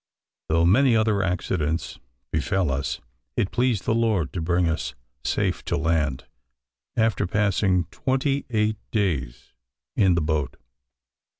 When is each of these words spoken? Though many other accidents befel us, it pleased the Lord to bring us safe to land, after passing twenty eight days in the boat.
Though 0.49 0.65
many 0.65 0.95
other 0.95 1.21
accidents 1.21 1.99
befel 2.31 2.71
us, 2.71 3.01
it 3.37 3.51
pleased 3.51 3.83
the 3.83 3.93
Lord 3.93 4.33
to 4.33 4.41
bring 4.41 4.67
us 4.67 4.95
safe 5.23 5.63
to 5.65 5.77
land, 5.77 6.25
after 6.97 7.27
passing 7.27 7.83
twenty 7.91 8.47
eight 8.49 8.77
days 8.91 9.53
in 9.95 10.15
the 10.15 10.19
boat. 10.21 10.57